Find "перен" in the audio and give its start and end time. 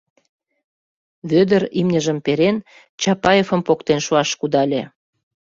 2.25-2.57